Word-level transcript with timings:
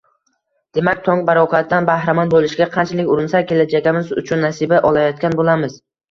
Demak, 0.75 1.01
tong 1.07 1.19
barokotidan 1.25 1.87
bahramand 1.89 2.33
bo`lishga 2.35 2.67
qanchalik 2.75 3.11
urinsak, 3.15 3.45
kelajagimiz 3.51 4.09
uchun 4.23 4.41
nasiba 4.47 4.81
olayotgan 4.91 5.37
bo`lamiz 5.43 5.77